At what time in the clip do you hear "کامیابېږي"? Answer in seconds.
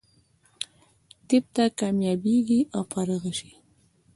1.79-2.59